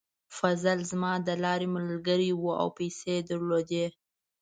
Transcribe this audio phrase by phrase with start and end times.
[0.37, 3.85] فضل زما د لارې ملګری و او پیسې یې درلودې.